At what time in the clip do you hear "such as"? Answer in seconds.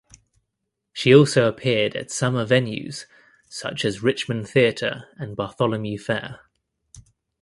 3.49-4.01